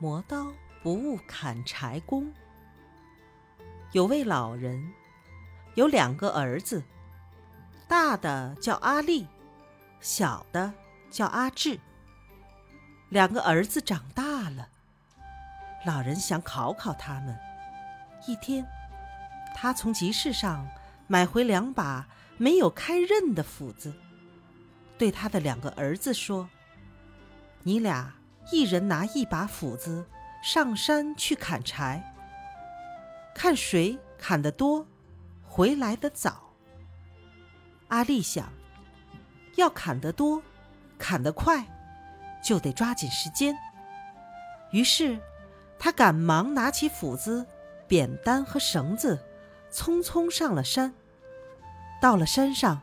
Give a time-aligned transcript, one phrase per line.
[0.00, 0.50] 磨刀
[0.82, 2.32] 不误砍柴工。
[3.92, 4.90] 有位老人，
[5.74, 6.82] 有两个儿子，
[7.86, 9.26] 大的叫阿力，
[10.00, 10.72] 小的
[11.10, 11.78] 叫阿志。
[13.10, 14.70] 两个儿子长大了，
[15.84, 17.38] 老人想考考他们。
[18.26, 18.66] 一天，
[19.54, 20.66] 他从集市上
[21.08, 22.08] 买回两把
[22.38, 23.92] 没有开刃的斧子，
[24.96, 26.48] 对他的两个儿子说
[27.64, 28.14] ：“你俩
[28.50, 30.06] 一人拿一把斧子
[30.42, 32.14] 上山去砍柴，
[33.34, 34.86] 看谁砍得多，
[35.42, 36.54] 回来的早。”
[37.88, 38.52] 阿力想，
[39.56, 40.42] 要砍得多，
[40.98, 41.64] 砍得快。
[42.42, 43.54] 就得抓紧时间。
[44.72, 45.18] 于是，
[45.78, 47.46] 他赶忙拿起斧子、
[47.86, 49.22] 扁担和绳子，
[49.70, 50.94] 匆匆上了山。
[52.00, 52.80] 到了山上，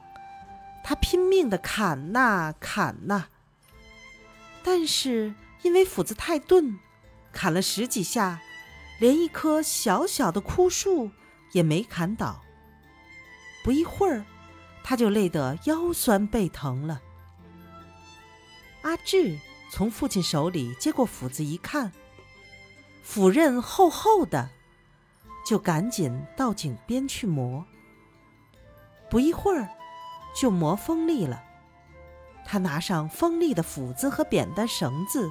[0.83, 3.29] 他拼命的砍呐砍呐。
[4.63, 5.33] 但是
[5.67, 6.79] 因为斧子太钝，
[7.33, 8.39] 砍了十几下，
[9.01, 11.11] 连一棵小小的枯树
[11.51, 12.41] 也没砍倒。
[13.65, 14.23] 不一会儿，
[14.81, 17.01] 他就累得腰酸背疼了。
[18.83, 19.37] 阿志
[19.69, 21.91] 从父亲手里接过斧子，一看，
[23.03, 24.49] 斧刃厚厚的，
[25.45, 27.65] 就赶紧到井边去磨。
[29.09, 29.67] 不一会儿，
[30.33, 31.43] 就磨锋利了。
[32.45, 35.29] 他拿上锋利的斧子和扁担、绳子，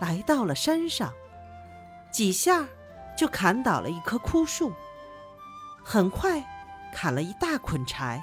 [0.00, 1.12] 来到了山上，
[2.10, 2.66] 几下
[3.16, 4.72] 就砍倒了一棵枯树。
[5.84, 6.44] 很快，
[6.92, 8.22] 砍了一大捆柴。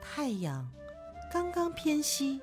[0.00, 0.68] 太阳
[1.32, 2.40] 刚刚偏西。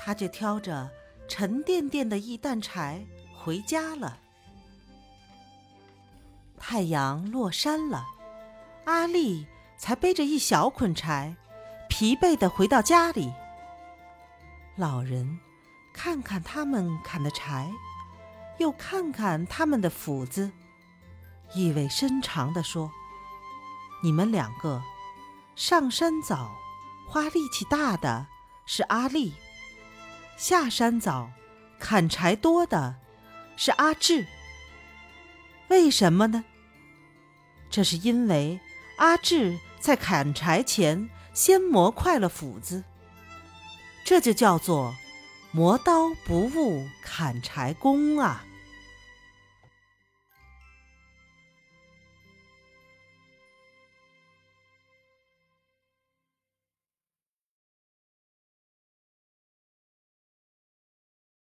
[0.00, 0.88] 他就挑着
[1.26, 3.04] 沉甸甸的一担柴
[3.36, 4.16] 回家了。
[6.56, 8.06] 太阳落山了，
[8.84, 9.44] 阿丽
[9.76, 11.34] 才背着一小捆柴，
[11.88, 13.32] 疲惫的回到家里。
[14.76, 15.40] 老人
[16.00, 17.72] 看看他们砍的柴，
[18.58, 20.52] 又看看他们的斧子，
[21.54, 22.92] 意味深长的说
[24.04, 24.80] ：“你们两个
[25.56, 26.52] 上山早，
[27.08, 28.28] 花力气大的
[28.64, 29.34] 是阿丽。”
[30.38, 31.32] 下山早，
[31.80, 32.94] 砍柴多的
[33.56, 34.24] 是阿志。
[35.66, 36.44] 为什么呢？
[37.68, 38.60] 这是因为
[38.98, 42.84] 阿志在砍柴前先磨快了斧子。
[44.04, 44.94] 这就叫做
[45.50, 48.44] 磨刀不误砍柴工啊！